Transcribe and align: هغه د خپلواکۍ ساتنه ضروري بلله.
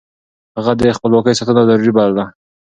هغه 0.57 0.71
د 0.81 0.83
خپلواکۍ 0.97 1.33
ساتنه 1.39 1.61
ضروري 1.69 1.91
بلله. 1.97 2.25